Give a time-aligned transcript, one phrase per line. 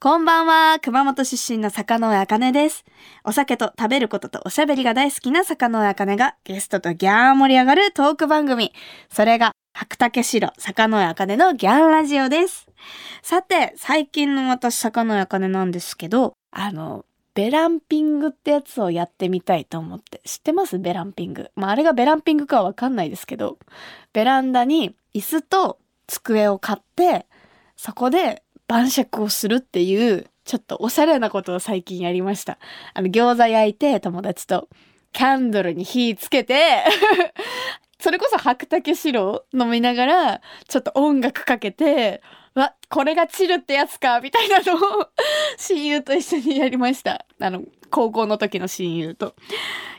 [0.00, 2.86] こんばんは、熊本出身の坂上茜です。
[3.22, 8.72] お酒と食べることとおしゃべりが大好きな坂上茜がゲストとギャー盛り上がるトーク番組。
[9.10, 12.66] それが、白竹城坂上茜のギャンラジオです。
[13.22, 17.04] さて、最近の私坂上茜なんですけど、あの、
[17.34, 20.22] ベランピングってやつをやってみたいと思って。
[20.24, 20.78] 知ってます？
[20.78, 21.50] ベランピング。
[21.56, 23.58] まあ、あれがベランピングかはわかんないですけど、
[24.14, 27.26] ベランダに椅子と机を買って、
[27.76, 32.58] そこで晩酌をするっていう、ちょっとおしゃれなことを最近やりました。
[32.94, 34.68] あの、餃子焼いて友達と、
[35.12, 36.84] キャンドルに火つけて、
[38.00, 42.22] それこそ白竹白を飲みながら、ちょっと音楽かけて、
[42.54, 45.08] わ、これがチルってやつか、みたいなのを
[45.56, 47.24] 親友と一緒にやりました。
[47.38, 49.34] あの、高校の時の親友と。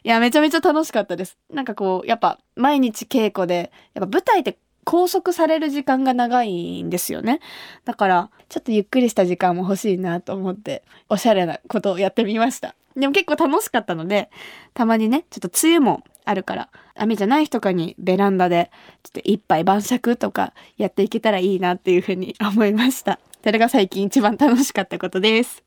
[0.03, 1.38] いや、めちゃめちゃ楽しかったです。
[1.50, 7.39] なんかこう、やっぱ毎日稽古で、やっぱ舞台って拘束される時間が長いんですよね。
[7.85, 12.75] だから、ちょっとゆっくりした時間も欲しいなと思って、おしゃれなことをやってみました。
[12.95, 14.30] でも結構楽しかったので、
[14.73, 18.71] たまにね、ちょっと梅雨もあるから、雨じゃない日とかにベランダで、
[19.03, 23.19] ちょっと一杯晩酌とかやっていけたらいいなっていうふうに思いました。
[23.43, 25.63] それが最近一番楽しかったことです。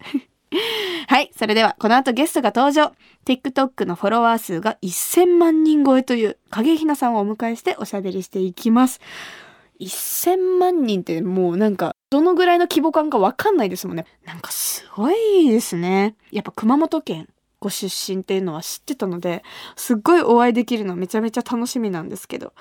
[1.08, 1.30] はい。
[1.36, 2.92] それでは、この後ゲストが登場。
[3.25, 9.00] TikTok のフォロワー数が1000万人超えという影ひなさんをお迎えしておしゃべりしていきます。
[9.80, 14.06] 1000万人ってもうなんか、どのぐらいの規模感かわかんないですもんね。
[14.25, 16.14] なんかすごいですね。
[16.30, 17.28] やっぱ熊本県
[17.60, 19.42] ご出身っていうのは知ってたので、
[19.75, 22.53] すっごいお会いできるのめちゃめちゃ楽しみなんですけど。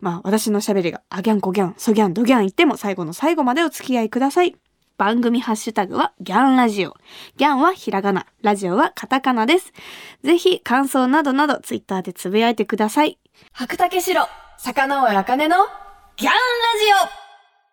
[0.00, 4.56] まあ私の喋りがあギャンコギャン、ソギャン、ドギャン言っても最後の最後までお付き合いください。
[5.02, 6.94] 番組ハッシュタグはギャンラジオ。
[7.36, 9.72] ギャンはひらがな、ラジオはカタカナです。
[10.22, 13.18] ぜひ感想などなどツイッターでつぶやいてください。
[13.50, 14.24] 白竹城、
[14.58, 15.56] 坂上茜の
[16.14, 16.36] ギャンラジ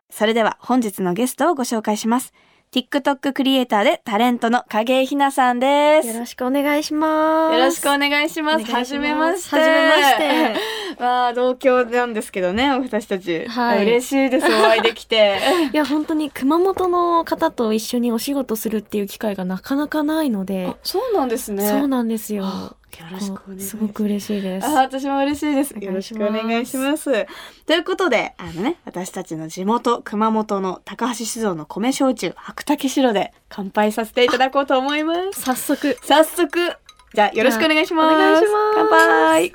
[0.10, 2.34] オそれでは本日のゲストをご紹介します。
[2.72, 6.08] TikTok クリエイターでタレントの影井ひなさんです。
[6.10, 7.54] よろしくお願いします。
[7.56, 8.72] よろしくお願いします。
[8.72, 9.56] はじめまして。
[9.56, 10.56] はじめまして。
[11.02, 13.48] まあ、同郷なんですけどね、私たち。
[13.48, 15.40] はい嬉しいです、お会いできて。
[15.74, 21.68] いや、本当に熊本の方と一緒にお仕事するっていう機会がなかなかないのであ、そうなんですね。
[21.68, 22.44] そうなんですよ。
[22.46, 24.68] あよろしくお願いしますすごく嬉しいです。
[24.68, 25.76] あ、私も嬉しいです。
[25.78, 27.28] およろしくお願いします。
[27.66, 35.42] ということで、あのね、私たちの地元、熊本の高橋酒造の米焼酎、白竹白で乾杯させていただこうと思います。
[35.42, 35.98] 早速。
[36.04, 36.76] 早速、
[37.14, 38.16] じゃあよろしくお願いします。
[38.16, 39.54] お願いします乾杯。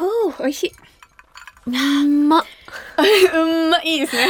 [0.00, 0.72] おー、美味しい。
[1.66, 2.44] うんま。
[2.98, 4.26] うんま、 いいですね。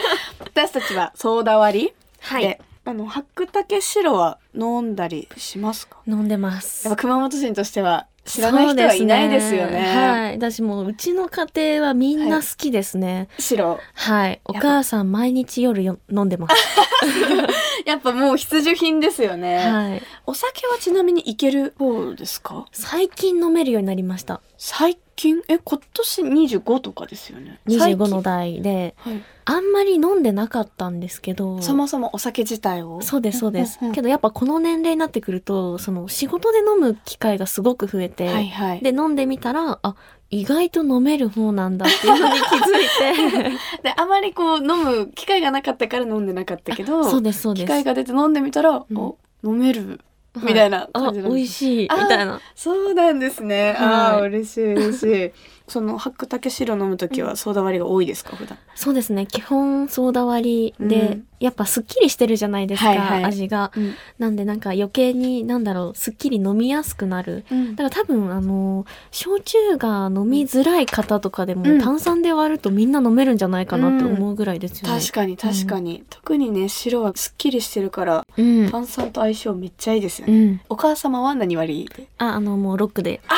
[0.40, 2.60] 私たちはソーダ割りはで、。
[2.86, 5.98] あの、白竹白は飲んだりしますか？
[6.06, 6.86] 飲んでます。
[6.86, 9.80] やっぱ熊本人としては知らない人はいないですよね。
[9.80, 10.32] はい。
[10.36, 11.46] 私もう、うちの家
[11.76, 13.28] 庭はみんな好きですね。
[13.38, 13.80] 白。
[13.94, 14.40] はい。
[14.44, 16.54] お母さん毎日夜よ飲んでます。
[17.86, 19.58] やっぱもう必需品ですよね。
[19.58, 20.02] はい。
[20.26, 22.66] お酒はちなみにいける方ですか？
[22.72, 24.40] 最近飲めるようになりました。
[24.56, 29.22] 最近え、今年25とかですよね？25の代で、はい。
[29.46, 31.60] あんまり飲んでなかったんですけど。
[31.60, 33.00] そもそもお酒自体を？
[33.02, 38.80] そうですそうです、うんうんうんけどやっぱこの年齢になってくるとその仕事で飲む機会がすごく増えて、はいはい。
[38.80, 39.94] で飲んでみたらあ
[40.30, 43.50] 意外と飲める方なんだっていうのに気づいて
[43.82, 50.00] で、あまりこう飲む機会がなかったから飲んでなかったけど、そうですそうです機会が出て飲んでみたら、うんお、飲める。
[50.42, 51.36] みたいなあ感じなんです。
[51.36, 51.90] 美味しい。
[51.96, 52.40] みあたいな。
[52.54, 53.74] そうなんですね。
[53.78, 53.88] はい。
[53.88, 55.32] ああ、嬉しい嬉しい。
[55.66, 58.58] その白竹白飲むときはソーダ割りが多いですか、普段？
[58.74, 59.26] そうですね。
[59.26, 61.26] 基本ソーダ割りで、うん。
[61.40, 63.24] やっぱすっきりしてるじゃないですか、はいはい。
[63.24, 63.70] 味が。
[63.76, 63.94] うん。
[64.18, 67.44] なんでなんか余計になんだろうすっきり飲みやすくなる。
[67.50, 67.76] うん。
[67.76, 71.80] だから多分あの焼酎が飲みづらい方とかでも、うん。
[71.80, 81.88] 炭酸で割るとみんな飲めるんじゃないかなって思うぐらいですよね、確かに確かに、特にね白はすっきりしてるからうん、炭酸と相性めっちゃいいですよね、うん、お母様は何割
[82.18, 83.20] ああのもうロックで。
[83.28, 83.34] あ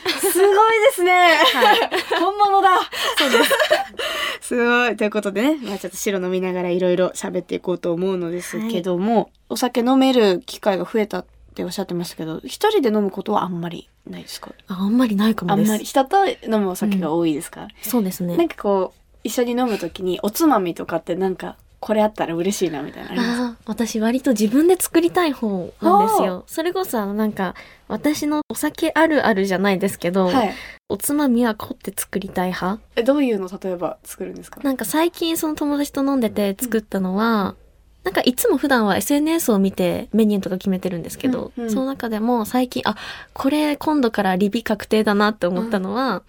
[0.21, 1.37] すごいですね、
[2.19, 2.69] 本物だ。
[3.17, 3.51] そうです。
[4.41, 4.95] すごい。
[4.95, 11.25] ということでね、まあ、ちょっと白飲みながらいろいろ喋っていこうと思うのですけども、お酒飲める機会が増えたっ
[11.55, 14.51] ておっしゃってましたけど一人で飲むことはあんまりないですか？
[14.67, 15.83] ああんまりないかもあんまり。
[15.83, 18.37] 人と飲むお酒が多いですか、そうですね。
[18.37, 23.57] なんかこう一緒に飲むときにおつまみとかってなんかこれあったら嬉しいなみたいな。
[23.65, 26.43] 私割と自分で作りたい方なんですよ。
[26.47, 27.55] それこそあのなんか
[27.87, 30.53] 私のお酒あるあるじゃないですけど、はい。
[30.89, 32.81] おつまみは凝って作りたい派？
[32.95, 34.61] えどういうの例えば作るんですか？
[34.61, 37.55] なんか最近その友達と飲んでて作ったのは、
[38.03, 41.71] なんかいつも普段は SNS を見てメニューとか決めてるんですけど、うんうん。
[41.71, 42.95] その中でも最近、あ、
[43.33, 46.21] これ今度からリビ確定だなって思ったのは、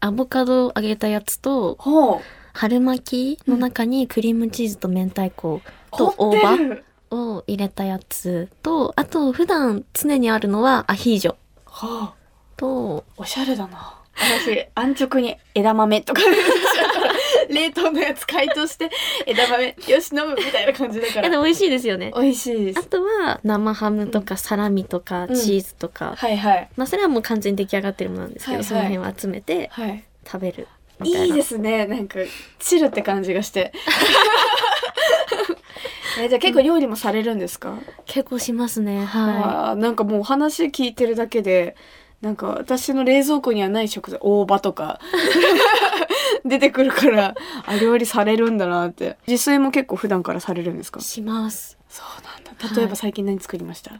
[0.00, 2.20] アボカドを揚げたやつと、ほう
[2.60, 5.62] 春巻きの中にクリームチーズと明太子
[5.96, 11.36] と大葉を入れたやつと、あと普段常にあるのはアヒージョ。
[11.64, 12.14] はあ、
[12.58, 13.98] と、おしゃれだな。
[14.14, 16.20] 私、安直に枝豆とか
[17.48, 18.90] 冷凍のやつ解凍して
[19.24, 21.28] 枝豆よし飲むみたいな感じだから。
[21.28, 22.12] えでも美味しいですよね。
[22.14, 22.80] 美味しいです。
[22.80, 25.34] あとは生ハムとかサラミとかうん。
[25.34, 26.68] チーズとか、はいはい。
[26.76, 28.68] まあそれはもう完全に出来上がってるものなんですけど、はいはい。
[28.68, 30.04] その辺を集めてはい。
[30.26, 30.68] 食べる
[31.00, 31.26] みたいな。
[31.26, 32.18] いいですねなんか
[32.58, 33.72] チルって感じがして
[36.18, 39.04] えじゃあ結構料理もされるんですか、結構しますね。
[39.04, 41.76] はあーなんかもう話聞いてるだけで
[42.20, 45.00] なんか私の冷蔵庫にはない食材大葉とか
[46.44, 51.00] 出てくるからあ料理されるんだなって自炊も結構普段からされるんですか？
[51.00, 51.02] い。
[51.02, 51.78] します。
[51.88, 52.29] そうなんだ
[52.76, 53.92] 例えば最近何作りました、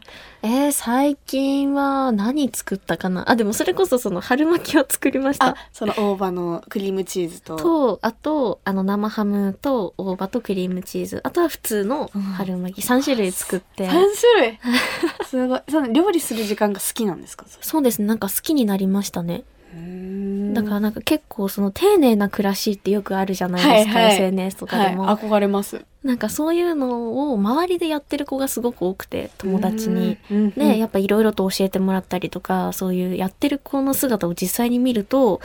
[0.43, 3.29] えー、最近は何作ったかな？
[3.29, 5.55] あ、でもそれこそその春巻きを作りましたあ。
[5.71, 11.21] その大葉のクリームチーズとと、あと、あの、生ハムと大葉とクリームチーズ。
[11.23, 12.85] あとは普通の春巻き。
[12.85, 13.87] 3種類作って。
[13.87, 14.01] 3種
[14.47, 14.59] 類？
[15.25, 17.45] すごいその料理する時間が好きなんですか？
[17.61, 18.07] そうですね。
[18.07, 19.43] なんか好きになりましたね。
[19.73, 23.99] うんだからなんか結構その丁寧な暮らしってよくあるじゃないですか。
[23.99, 25.07] はいはい SNS とかはいでも。
[25.07, 30.17] 憧れますなんかそういうのを周りでやってる子がすごく多くて、友達に。
[30.31, 35.41] うんで、やっぱいろいろと教えてもらったりとか、そういうやってる子の姿を実際に見ると、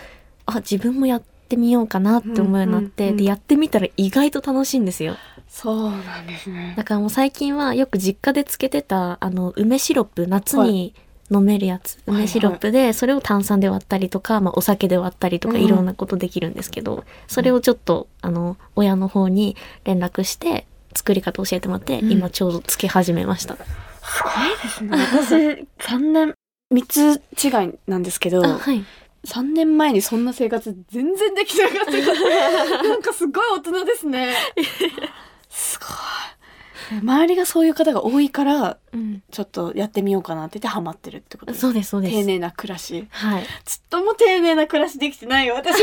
[0.47, 5.15] あ、自分もやってみようかなって思うようになって、で、やってみたら意外と楽しいんですよ。
[5.49, 10.95] そうなんですねだからもう最近はよく実家で漬けてた、あの、梅シロップ、夏に
[11.31, 15.65] 飲めるやつ、はい梅シロップで、それを炭酸で割ったりとか、まあお酒で割ったりとか、うん。
[15.65, 22.13] いろんなことできるんですけど、それをちょっと、あの、親の方に連絡して、作り方教えてもらって、うん。
[22.13, 23.57] 今ちょうど漬け始めました。
[23.57, 23.63] す
[24.23, 25.67] ごいですね。
[25.79, 26.35] 私3年
[26.73, 28.85] 3つ違いなんですけどあ、はい。
[29.27, 31.93] 3年前にそんな生活全然できなかった。
[32.89, 34.35] なんかすごい大人ですね。
[35.51, 35.89] すごい
[37.03, 39.23] 周りがそういう方が多いからうん。
[39.31, 41.61] ちょっとやってみようかなって言ってハマってるってことです。
[41.63, 42.15] そうです、そうです。
[42.15, 43.07] 丁寧な暮らし。
[43.11, 43.47] はい。
[43.65, 45.81] ちっとも丁寧な暮らしできてないよ私。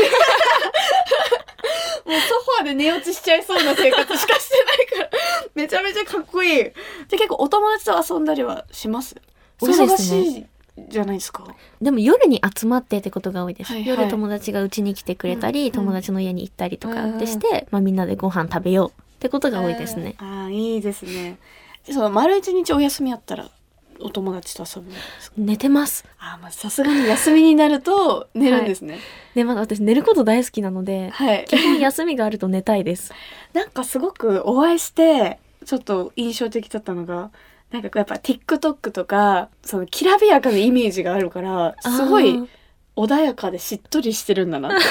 [2.04, 4.54] もうソファーで寝落ちしちゃいそうな生活しかして
[4.96, 5.20] ないから。
[5.54, 6.56] めちゃめちゃかっこいい。
[6.58, 6.72] じゃあ
[7.10, 9.16] 結構お友達と遊んだりはします？
[9.60, 10.46] お忙しい
[10.88, 11.46] じゃないですか。
[11.80, 13.72] でも夜に集まってってことが多いです。
[13.72, 13.88] はいはい。
[13.88, 20.16] 夜友達が家に来てくれたり、うん友達の家に行ったりとかうんでして、まあみんなでご飯食べようってことが多いですね。
[20.18, 21.38] ああいいですね。
[21.86, 23.50] でその丸一日お休みあったら
[23.98, 24.90] お友達と遊ぶ
[25.38, 26.04] 寝てます。
[26.18, 28.98] あーまあさすがに休みになると寝るんですね。
[29.34, 33.14] で、まだ私寝ること大好きなので、はい、基本休みがあると寝たいです。
[33.54, 37.30] なんかすごくお会いしてちょっと印象的だったのが
[37.70, 42.46] なんかやっぱ TikTok とかそのきらびやかなイメージがあるからすごい
[42.94, 44.84] 穏やかでしっとりしてるんだなって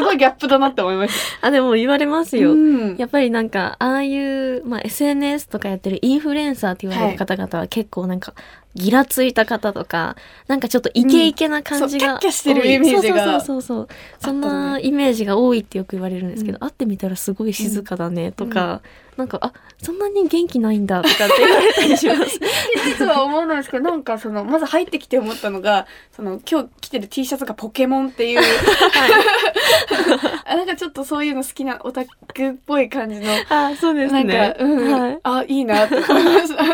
[0.00, 1.12] すごいギャップだなって思いまし
[1.42, 2.52] あ、でも言われますたよ。
[2.52, 8.32] うんやっぱりなんか、ああいう、まあ、SNS とかやってるインフルエンサーって言われる方々は結構なんか、
[8.74, 13.88] ギラついた方とか、なんかちょっとイケイケな感じがうんキャしてるイメージがそうそうそうそう。
[14.20, 16.66] そんなイメージが多いってよく言われるんですけど、うん。
[16.66, 18.80] 会ってみたらすごい静かだねとか、
[19.16, 19.52] なんか、あ、
[19.82, 22.36] そんなに元気ないんだとかって言われたりします。
[22.36, 28.40] いつは思わないですけどなんかそのまず入ってきて思ったのがその今日着てる T シャツがポケモンっていう。
[30.46, 33.26] あなんかちょっとそういうの好きなオタクっぽい感じの。
[33.48, 34.64] あ、そうですなんねか、。
[34.64, 35.18] うん、はい。
[35.22, 36.64] あいいなって思いました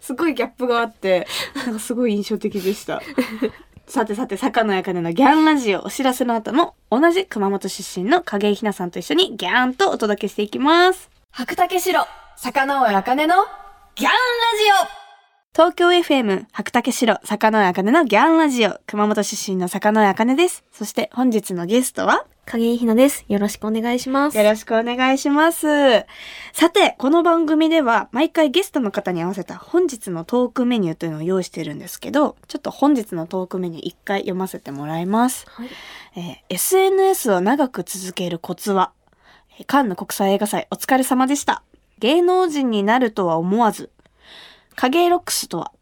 [0.00, 3.02] すごいギャップがあってなんかすごい印象的でした。
[3.86, 11.10] さてさて坂野茜のギャンラジオお知らせの後も同じ熊本出身の影井ひなさんと一緒にギャンとお届けしていきます。
[11.30, 13.34] 白竹城坂野茜の
[13.94, 14.16] ギャンラ
[14.86, 15.02] ジオ
[15.54, 20.64] 東京 FM 白竹城坂野茜のギャンラジオ熊本出身の坂野茜です。
[20.72, 23.24] そして本日のゲストは影井ひなです。
[23.28, 24.36] よろしくお願いします。
[24.36, 26.04] よろしくお願いします。
[26.52, 35.46] さて、この番組では毎回ゲストの方に合わせた本日のトークメニューというのを用意してるんですけど、ちょっと本日のトークメニュー一回読ませてもらいます。
[35.48, 35.68] はい。
[36.16, 38.92] えー SNS を長く続けるコツは、
[39.58, 41.62] えーカンヌ国際映画祭お疲れ様でした。
[42.00, 43.90] 芸能人になるとは思わず、
[44.74, 45.72] 影ロックスとは、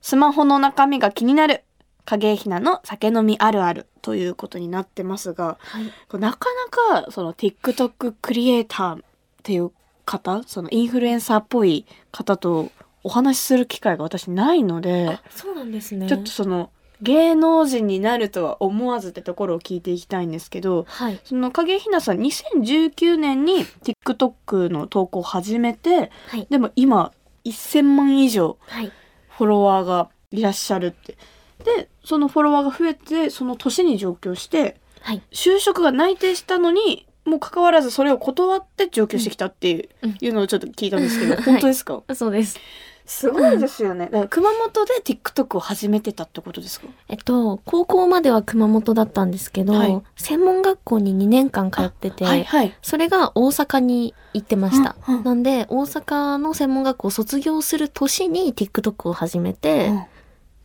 [0.00, 1.64] スマホの中身が気になる、
[2.08, 5.84] 影ひなの酒飲みあるあるということになってますが、はい。
[6.18, 6.48] なか
[6.94, 9.00] なかその TikTok クリエイターっ
[9.42, 9.72] ていう
[10.06, 12.70] 方そのインフルエンサーっぽい方と
[13.04, 16.08] お話しする機会が私ないのであ、そうなんですね。
[16.08, 16.70] ちょっとその
[17.02, 21.20] 芸能人になるとは思わずってところを聞いていきたいんですけどはい。
[21.24, 23.66] その影ひなさん2019年に
[24.06, 26.46] TikTok の投稿を始めてはい。
[26.48, 27.12] でも今
[27.44, 28.90] 1000万以上はい。
[29.36, 31.16] フォロワーがいらっしゃるって
[31.76, 35.22] でそのフォロワーが増えてその年に上京してはい。
[35.32, 42.02] 就職が内定したのにもかかわらずそれを断って上京してきたっていう,、うんいうのをちょっと聞いたんですけど、 はい本当ですか？
[42.14, 42.58] そうです。
[43.04, 44.06] すごいですよね。
[44.06, 46.86] だから熊本で TikTok を始めてたってことですか？
[47.08, 52.74] えっと、高校までは熊本だったんですけど、はい専門学校に2年間通ってて、はいはい。
[52.82, 54.96] それが大阪に行ってました。
[55.08, 60.02] うんうんなんで、大阪の専門学校を卒業する年に TikTok を始めて、うん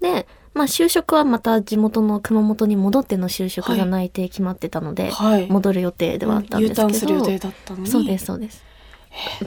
[0.01, 5.47] で、まあ就職はまた地元の熊本に戻っての就職が内定決まってたので、はい。
[5.47, 7.87] 戻る予定ではあったんですけど、U ターンする予定だったのに。
[7.87, 8.63] そうです、そうです。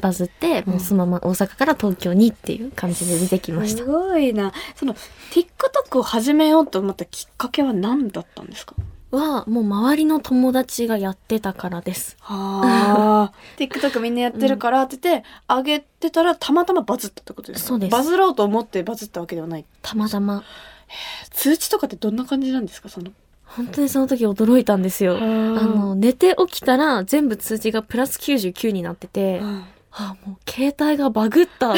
[0.01, 3.85] バズって、もうそのまま大阪から東京にっていう感じで出てきましたす。
[3.85, 4.53] ごいな。
[4.77, 4.95] その
[5.33, 8.75] TikTok を始めようと思ったきっかけは何だったんですか？
[9.13, 12.17] は、もう周りの友達がやってたからです。
[12.23, 13.33] ああ。
[13.59, 17.69] TikTok みんなやってるからって言って、上げてたらたまたまバズったってことですか？
[17.69, 19.65] そうですバズろうと思ってバズったわけではない。
[19.83, 20.45] たまたま。
[21.31, 22.89] 通知とかってどんな感じなんですか？
[22.89, 23.11] その。
[23.45, 25.17] 本当にその時驚いたんですよ。
[25.17, 29.41] ああの、寝て起きたら全部通知がプラス99になってて、
[29.93, 31.77] あ、もう携帯がバグったと思っ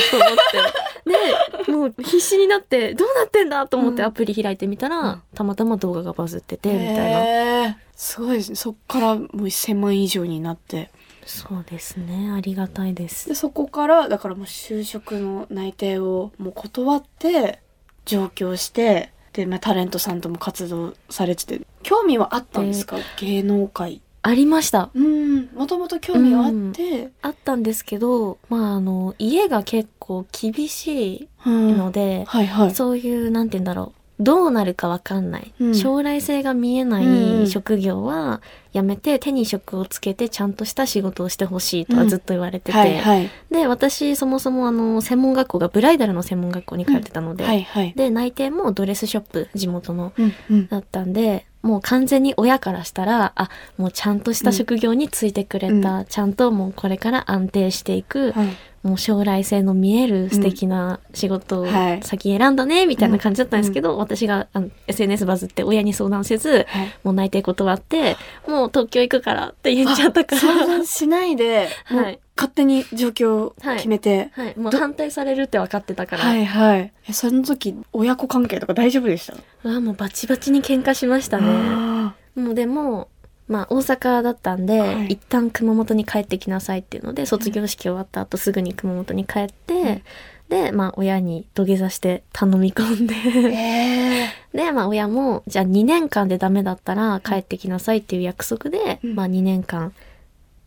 [1.04, 1.66] て。
[1.66, 7.24] で、 もう必死になって、どうなってんだと思ってうんアプリ開いてみたら、うんたまたま動画がバズってて、みたいな。
[7.24, 8.56] へーすごいですね。
[8.56, 10.90] そっからもう1000万以上になって。
[11.26, 12.30] そうですね。
[12.34, 13.34] ありがたいですで、。
[13.34, 17.60] そこから、だからもう就職の内定をもう断って、
[18.08, 22.96] 上京して、で、まあ、タレントさんとも活動されてて、興味はあったんですか？
[23.20, 24.00] 芸能界。
[24.22, 24.90] ありました。
[24.94, 32.74] うん、もともと興味はあって、あったんですけど、まあ、あの、家が結構厳しいうんので、はいはい。
[32.74, 33.97] そういう、なんて言うんだろう。
[34.20, 35.75] どうなるかわかんない、うん。
[35.75, 37.42] 将来性が見えなうん。
[37.44, 38.40] い職業は
[38.72, 43.30] やめて手に職をつけてちゃんとした仕事をしてほしいとはずっと言われてて、はいはい。
[43.50, 47.92] で私そもそもあの専門学校がブライダルの専門学校に通ってたので、はいはい。
[47.94, 50.66] で内定もドレスショップ地元のうんうん。
[50.68, 58.48] だったんでもう完全に親からしたらあもうちゃんとした職業についてくれた、ちゃんともうこれから安定していく、はい
[58.82, 62.02] もう将来性の見える素敵な仕事をはい。
[62.02, 66.94] 先選んだねみたいな感じだったんですけど、私があの SNS バズって親に相談せずはい。
[67.02, 68.16] もう内定断って
[68.47, 70.40] もう東京行くからって言っちゃったから。
[70.40, 74.30] 相談しないで、 もうはい勝手に状況を決めて。
[74.32, 76.92] はい、もうど反対されるって分かってたから、はいはい。
[77.08, 79.35] え、その時、親子関係とか大丈夫でした？
[79.64, 81.47] うわもうバチバチに喧嘩しましたね。
[81.49, 83.08] あもうでも
[83.48, 85.06] まあ大阪だったんで、はい。
[85.06, 90.02] 一旦熊本に帰ってきなさいっていうので卒業式終わった後すぐに熊本に帰って、
[90.48, 93.48] でまあ親に土下座して頼み込んでー。
[93.52, 99.14] えで、まあ親も、じゃあ2年間でダメだったら帰ってきなさいっていう約束で、うん。
[99.14, 99.92] まあ2年間っ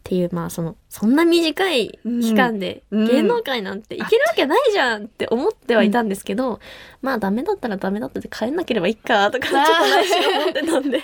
[0.04, 3.08] ていう、まあその、そんな短い期間でうん。
[3.08, 6.60] 芸能界なんていけるわけないじゃんって思ってはいたんですけど、
[7.02, 11.02] まあダメだったらダメだったで帰んなければいいかとか、ちょっと内心思ってたんで。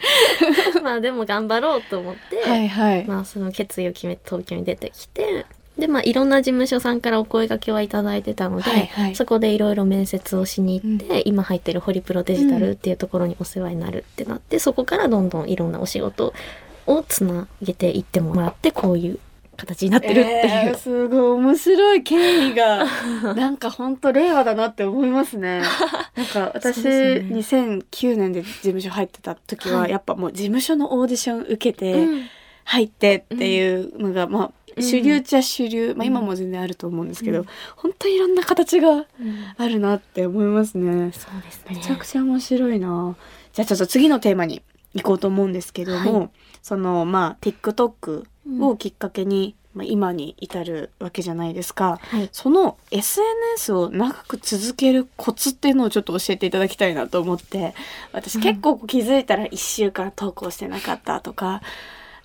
[0.82, 3.04] まあでも頑張ろうと思って、ーはいはい。
[3.06, 5.46] まあその決意を決めて東京に出てきて、
[5.78, 16.34] でまあいろんな事務所さんからお声掛けはいただいてたので、はいはいそこでいろいろ面接をしに行って、今入ってるホリプロデジタルっていうところにお世話になるってなって、そこからどんどんいろんなお仕事
[16.86, 19.18] をつなげていってもらってこういう
[19.54, 20.28] 形になってるっていう。
[20.68, 22.86] えーすごい面白い経緯が
[23.34, 25.62] なんかほんと令和だなって思いますね。
[26.16, 27.26] なんか私、ね。
[27.30, 29.90] 2009年で事務所入ってた時は、はい。
[29.90, 32.22] やっぱもう事務所のオーディション受けてうん。
[32.66, 34.82] 入ってっていうのが、まあうん。
[34.82, 37.44] 主流っちゃ主流、まあ今も全然あると思うんですけど、
[37.76, 39.06] 本当にいろんな形が
[39.56, 41.12] あるなって思いますね。
[41.12, 41.76] そうですね。
[41.76, 43.16] めちゃくちゃ面白いな。
[43.52, 44.62] じゃあちょっと次のテーマに
[44.94, 46.30] 行こうと思うんですけども、はい
[46.64, 48.24] そのまあ TikTok
[48.60, 52.00] をきっかけに、まあ、今に至るわけじゃないですか。
[52.00, 52.30] はい。
[52.32, 57.74] その SNS を長く続けるコツっていうのをちょっと教えていただきたいなと思って
[58.12, 61.60] 私うん結構気づいたら1週間投稿してなかったとか、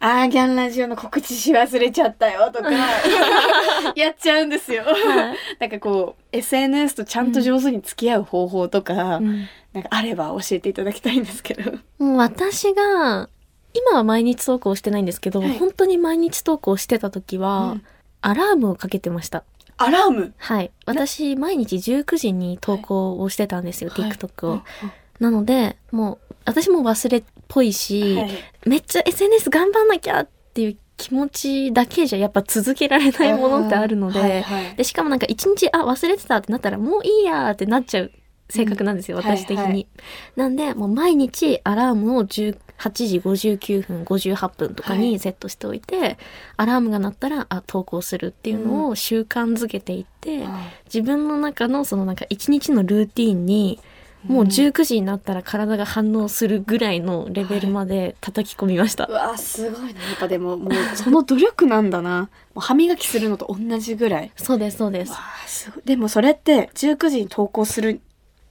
[0.01, 2.69] あーギャンラジオの告知し忘れちゃったよとか
[3.95, 4.83] やっちゃうんですよ。
[4.83, 11.73] はいなんかこう SNS とちゃんと上手に付き合う方法とか、うんなんかあれば教えていただきたいんですけど。
[11.99, 13.29] もう私が、
[13.75, 17.83] 今は毎日投稿してないんですけど、はい本当に毎日投稿してた時は、うん
[18.21, 19.43] アラームをかけてました。
[19.77, 20.33] アラーム？
[20.37, 20.71] はい。
[20.85, 24.61] 私、毎日19時に投稿をしてたんですよ、はい TikTok を。
[25.21, 28.29] なので、もう、私も忘れっぽいし、はい。
[28.65, 34.75] めっちゃ SNS 頑張んなきゃっていう気持ちだけじゃやっぱ続けられないものってあるので、はいはい。
[34.75, 38.11] でしかもなんか一日、あ、忘れてたってなったらもういいやってなっちゃう
[38.49, 39.23] 性格なんですよ、うん。
[39.23, 39.63] 私的に。
[39.63, 39.71] はい。
[39.71, 39.87] はい
[40.35, 42.55] なんで、もう毎日アラームを18
[42.91, 44.99] 時59分、58分とかはい。
[44.99, 46.17] にセットしておいて、
[46.57, 50.45] アラームが鳴ったら、あ、投稿するっていうのを習慣づけていって、
[50.85, 53.79] 自分の中のそのなんか一日のルーティンに
[54.25, 59.05] もう19時になったら体が反応するぐらいのレベルまで叩き込みました。
[59.05, 62.29] うわすごいなやっぱでももうその努力なんだな。
[62.53, 64.31] もう歯磨きするのと同じぐらい。
[64.35, 65.13] そうです、そうです。
[65.47, 65.83] すごい。
[65.85, 68.01] でもそれって19時に投稿する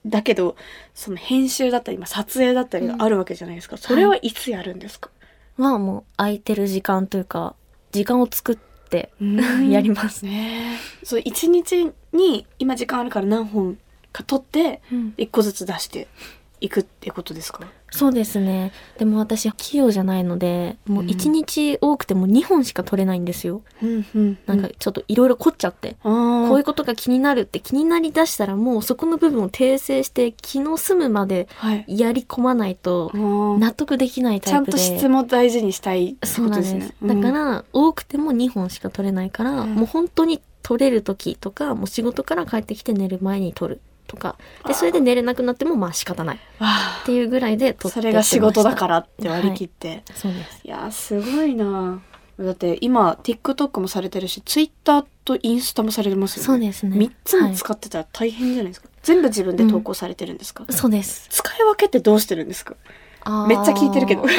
[0.06, 0.56] だけど
[0.94, 5.10] その編集だったり今撮影だったりがあるわけじゃないですか、それはいつやるんですか、
[5.56, 7.54] まあもう空いてる時間というか、
[7.92, 8.56] 時間を作っ
[8.88, 9.10] て
[9.68, 10.24] やります。
[10.24, 11.04] ねえ。
[11.04, 13.76] そう一日に今時間あるから何本
[14.12, 14.80] か撮って
[15.16, 16.08] 一個ずつ出して
[16.60, 17.60] いくってことですか？
[17.90, 18.72] そうですね。
[18.98, 23.62] でも私、器用じゃないので、もう1日多くても2本しか取れないんですよ。
[23.82, 25.96] うんうんなんかちょっといろいろ凝っちゃって。
[26.02, 34.98] こういうことが気になるって気になりだしたらもうそこの部分を訂正して気の済むまではいやり込まないと納得できないちゃんとタイプで。
[34.98, 37.22] 質も大事にしたいってそうなんですことですね。。
[37.22, 44.34] だから、多くても2本しか取れないから、うんもう本当に取れる時とか、もう仕事から帰ってきて寝る前に取るとか。
[44.66, 46.40] で、それで寝れなくなってもまあ仕方ないっ
[47.06, 49.00] ていうぐらいで取ってそれが仕事だからら。
[49.02, 50.02] って割り切って。
[50.16, 50.60] そうです。
[50.64, 52.00] い、やーすごいな
[52.40, 56.46] だって今 TikTok もされてるし Twitter とインスタもされてますよね。
[56.46, 56.96] そうですね。
[56.96, 58.88] 3つもはい使ってたら大変じゃないですか。
[59.02, 61.28] 全部自分で投稿されてるんですか、そうです。
[61.30, 62.74] 使い分けってどうしてるんですか？
[63.48, 64.24] めっちゃ聞いてるけど。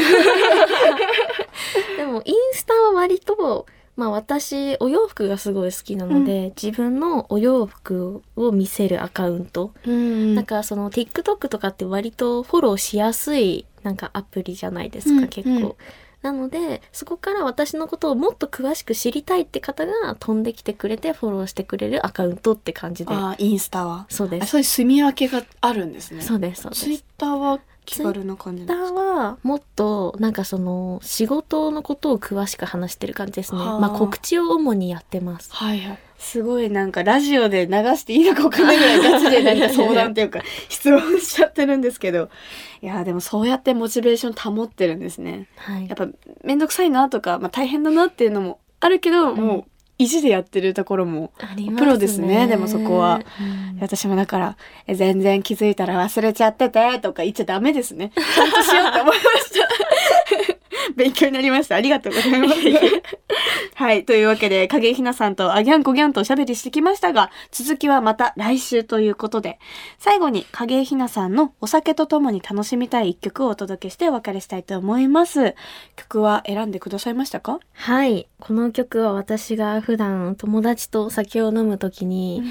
[1.98, 3.66] でも、インスタは割と、
[4.00, 9.74] まあ私、お洋服がすごい好きなので、自分のお洋服を見せるアカウント。
[9.86, 15.68] うんなんかその TikTok とかって割とフォローしやすいなんかアプリじゃないですか、うん結構。
[15.68, 15.76] うん
[16.22, 23.14] なので、そこから私のことをもっと詳しく知りたいって方が飛んできてくれてフォローしてくれるアカウントって感じで。
[23.14, 24.06] あーインスタは。
[24.10, 24.44] そうです。
[24.44, 26.22] あそういう住み分けがあるんですね。
[26.22, 26.84] そうです、そうです。
[26.86, 27.62] Twitter は
[27.98, 29.00] 気軽な感じなんですか？
[29.00, 33.60] ーはもっとなんかその仕事のことを詳しく話してる感じですね。
[33.62, 35.54] はあまあ告知を主にやってます。
[35.54, 36.00] はいはい。
[36.18, 42.30] すごいなんかラジオで流していいのかわかんないぐらいガチでなんか相談っていうか 質問しちゃってるんですけど。
[42.82, 45.48] いやーでもそうやってモチベーション保ってるんですね。
[45.56, 45.96] はいやっ。
[45.98, 46.08] ぱ
[46.44, 49.66] めんどくさいなとか、まあ大変だなっていうのもあるけど、んもう
[50.00, 51.32] 意地でやってるところも。
[51.78, 53.22] プロですねでもそこは。
[53.40, 54.58] うん私もだから、
[54.88, 58.12] え全然気づいたら忘れちゃっててとか言っちゃダメですね。
[58.16, 59.89] ちゃんとしようって思いました。
[60.96, 61.76] 勉強になりました。
[61.76, 62.56] ありがとうございます。
[63.76, 64.06] はい。
[64.06, 69.60] というわけで、影ひなさんとあギャンコギャンとおしゃべりしてきましたが、続きはまた来週ということで、
[69.98, 75.56] 最後に影ひなさんのお酒とともに楽しみたい一曲をお届けしてお別れしたいと思います。
[75.96, 77.60] 曲は選んでくださいましたか？
[77.74, 78.28] はい。
[78.40, 82.44] この曲は私が普段友達とお酒を飲むときに、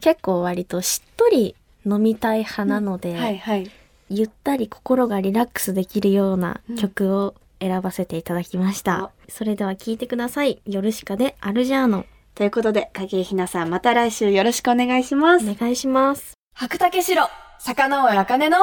[0.00, 1.54] 結構割としっとり
[1.86, 3.70] 飲みたい派なので、はいはい。
[4.10, 9.10] ゆったり心がリラックスできるような曲を選ばせていただきました。
[9.28, 10.60] それでは聴いてください。
[10.66, 12.06] ヨルシカでアルジャーノ。
[12.34, 15.48] ということで、影ひなさんまた来週よろしくお願いします。
[15.48, 16.34] お願いします。
[16.54, 17.22] 白竹城、
[17.58, 18.58] 坂上茜の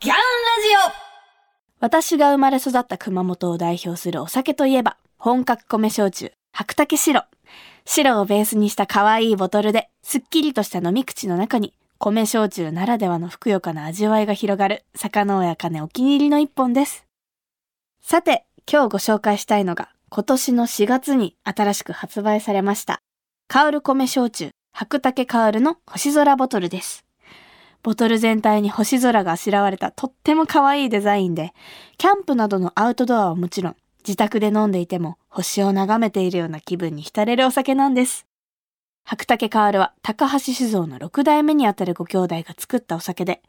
[0.00, 1.06] ギャンラジオ
[1.80, 7.24] 私が生まれ育った熊本を代表するお酒といえば、本格米焼酎、白竹白。
[7.86, 17.05] 白をベースにした可愛いボトルで、すっきりとした飲み口の中に、米焼酎ならではのふくよかな味わいが広がる、坂上茜お気に入りの一本です。
[18.08, 23.00] さて、今日ご紹介したいのが、今年の4月に新しく発売されました、
[23.48, 27.04] 香る米焼酎、白竹香るの星空ボトルです。
[27.82, 31.52] ボトル全体に星空があしらわれたとっても可愛いデザインで、
[31.98, 38.28] キャンプなどのアウトドアはもちろん、自宅で飲んでいても星を眺めているような気分に浸れるお酒なんです。
[39.02, 43.42] 白竹香るは高橋酒造の6代目にあたるご兄弟が作ったお酒で、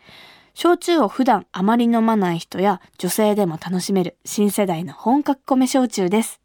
[0.59, 6.41] 焼酎を普段あまり飲まない人や女性でも楽しめる新世代の本格米焼酎です。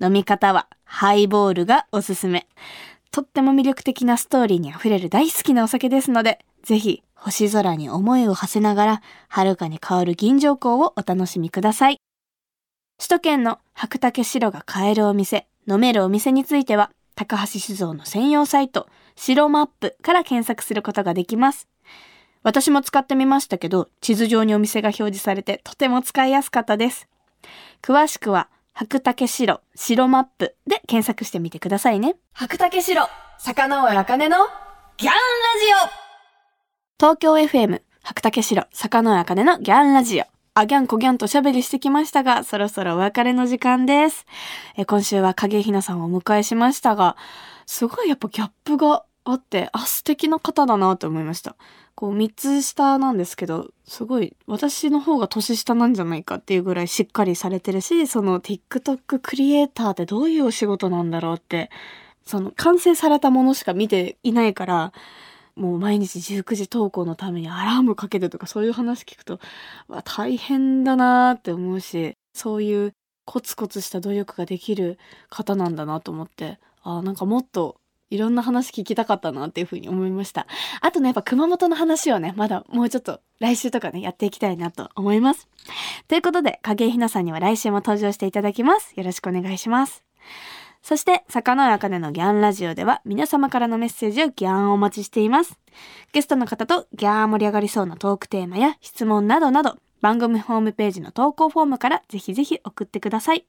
[0.00, 2.46] 飲み方はハイボールがおすすめ。
[3.10, 11.98] とっても魅力的なストーリーに溢れる大好きなお酒ですので、ぜひ星空に思いを馳せながら、遥かに香る銀条香をお楽しみください。
[12.98, 21.68] 首都圏の白竹白が買えるお店、飲めるお店については、高橋酒造の専用サイト、白マップから検索することができます。
[22.44, 27.08] 私も使ってみましたけど、地図上にお店が表示されてとても使いやすかったです。
[27.82, 32.16] 詳しくは、白竹白、白マップで検索してみてくださいね。
[32.34, 34.36] 白竹白、坂上茜の
[34.98, 35.18] ギャンラ
[35.88, 36.04] ジオ
[37.00, 40.24] 東京 FM、白竹城、坂上茜のギャンラジオ。
[40.56, 44.26] あギャンコギャンとおしゃべりしてきましたが、そろそろお別れの時間です。
[44.76, 47.16] え今週は影ひなさんをお迎えしましたが、
[47.66, 51.56] すごいやっぱギャップがあって、あ、素敵な方だなと思いました。
[51.94, 61.70] こう、3つ下なんですけど、すごい、私の方が年下なんじゃないかっていうぐらいしっかりされてるし、その TikTok クリエイターってどういうお仕事なんだろうって、
[62.24, 64.92] その完成されたものしか見ていないから、
[65.56, 69.38] もう毎日19時投稿のためにアラームかけてとかそういう話聞くと、
[70.04, 72.92] 大変だなーって思うし、そういう
[73.24, 74.98] コツコツした努力ができる
[75.30, 77.76] 方なんだなと思って、あなんかもっと
[78.10, 80.46] いろんな話聞きたかったなっていうふうに思いました。
[80.80, 85.48] あとね、やっぱ熊本の話をね、まだもうちょっと来週とかね、やっていきたいなと思います。
[86.08, 88.92] ということで、影井ひなさんには来週も登場していただきます。
[88.96, 90.04] よろしくお願いします。
[90.82, 95.58] そして、坂上茜のギャンラジオでは皆様からのメッセージをギャンお待ちしています。
[96.12, 103.46] ゲストの方とギャー盛り上がりそうなトークテーマや質問などなど、番組ホームページの投稿フォームからぜひぜひ送ってください。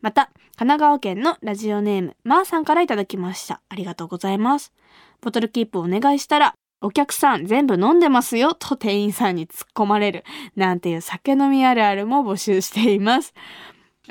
[0.00, 3.60] また、神奈川県のラジオネーム、まーさんからいただきました。
[3.68, 4.72] ありがとうございます。
[5.20, 10.24] ボトルキープお願いしたら、お客さん全部飲んでますよと店員さんに突っ込まれる。
[10.56, 13.34] なんていう酒飲みあるあるも募集しています。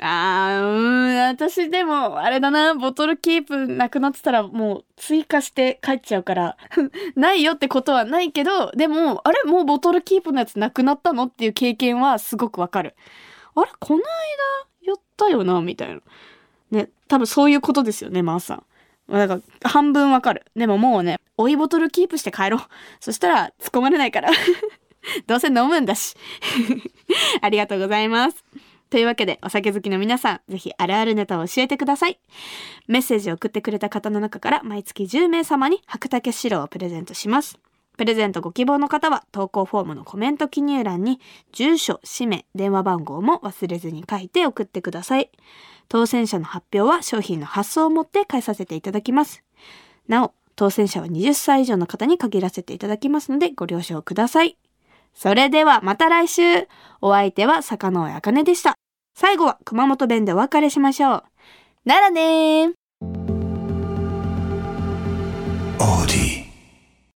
[0.00, 6.56] あー、うん、私でも、あれだな、ボトルキープなくなってたらもう追加して帰っちゃうから、
[7.14, 12.94] ないよってことはないけど、でも、あれもうボトルキープのやつなくなったのっていう経験はすごくわかる。
[13.54, 16.00] あれこの間、やったよなみたいな。
[16.70, 18.64] ね、多分そういうことですよね、マーさん。
[19.10, 20.46] だから、半分わかる。
[20.56, 22.60] でももうね、追いボトルキープして帰ろう。
[22.98, 24.30] そしたら、突っ込まれないから。
[25.26, 26.16] どうせ飲むんだし。
[27.42, 28.42] ありがとうございます。
[28.92, 32.20] というわけで、お酒好きの皆さん、ぜひあるあるネタを教えてください。
[32.88, 37.58] メッセージを送ってくれた方の中から、毎月10名様に白竹白をプレゼントします。
[37.96, 41.20] プレゼントご希望の方は、投稿フォームのコメント記入欄に、
[41.52, 45.30] 住所、氏名、電話番号も忘れずに書いて送ってください。
[45.88, 49.42] 当選者の発表は商品の発送をもって返させていただきます。
[50.06, 54.58] なお、当選者は20歳以上の方に限らせていただきますのでご了承ください。
[55.14, 56.68] それではまた来週
[57.00, 58.81] お相手は坂上茜でした。
[59.14, 61.24] 最後は熊本弁でお別れしましょう。
[61.84, 62.72] ならねー
[65.78, 66.41] OD